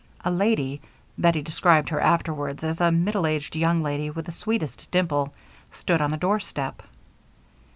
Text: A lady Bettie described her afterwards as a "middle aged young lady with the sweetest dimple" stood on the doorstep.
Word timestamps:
A 0.25 0.31
lady 0.31 0.81
Bettie 1.15 1.43
described 1.43 1.89
her 1.89 2.01
afterwards 2.01 2.63
as 2.63 2.81
a 2.81 2.89
"middle 2.91 3.27
aged 3.27 3.55
young 3.55 3.83
lady 3.83 4.09
with 4.09 4.25
the 4.25 4.31
sweetest 4.31 4.89
dimple" 4.89 5.31
stood 5.73 6.01
on 6.01 6.09
the 6.09 6.17
doorstep. 6.17 6.81